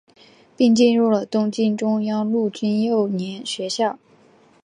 [0.57, 3.99] 并进入了东京中央陆军幼年学校。